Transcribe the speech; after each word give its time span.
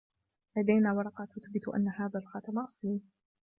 لدينا 0.57 0.93
ورقة 0.93 1.25
تثبت 1.25 1.67
أن 1.75 1.87
هذا 1.87 2.19
الخاتم 2.19 2.59
أصلي. 2.59 3.01